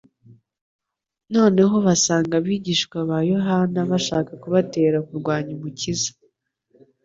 Noneho 1.33 1.75
basanga 1.85 2.33
abigishwa 2.39 2.97
ba 3.09 3.19
Yohana 3.31 3.79
bashaka 3.91 4.31
kubatera 4.43 4.97
kurwanya 5.07 5.51
Umukiza. 5.57 6.11